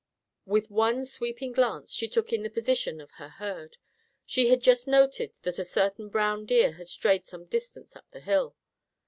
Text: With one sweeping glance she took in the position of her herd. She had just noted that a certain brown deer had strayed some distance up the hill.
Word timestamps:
With 0.47 0.71
one 0.71 1.05
sweeping 1.05 1.51
glance 1.51 1.91
she 1.91 2.07
took 2.07 2.33
in 2.33 2.41
the 2.41 2.49
position 2.49 2.99
of 2.99 3.11
her 3.21 3.29
herd. 3.29 3.77
She 4.25 4.47
had 4.49 4.59
just 4.63 4.87
noted 4.87 5.31
that 5.43 5.59
a 5.59 5.63
certain 5.63 6.09
brown 6.09 6.47
deer 6.47 6.71
had 6.71 6.87
strayed 6.87 7.27
some 7.27 7.45
distance 7.45 7.95
up 7.95 8.09
the 8.09 8.21
hill. 8.21 8.55